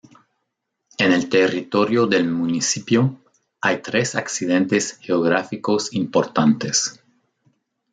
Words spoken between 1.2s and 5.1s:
territorio del municipio hay tres accidentes